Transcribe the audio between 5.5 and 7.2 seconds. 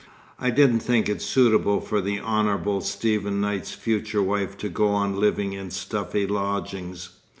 in stuffy lodgings.